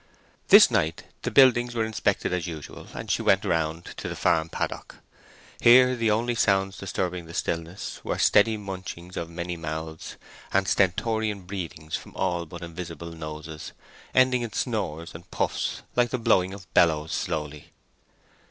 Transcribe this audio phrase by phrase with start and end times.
[0.47, 4.49] This night the buildings were inspected as usual, and she went round to the farm
[4.49, 4.95] paddock.
[5.59, 10.15] Here the only sounds disturbing the stillness were steady munchings of many mouths,
[10.51, 13.73] and stentorian breathings from all but invisible noses,
[14.15, 17.69] ending in snores and puffs like the blowing of bellows slowly.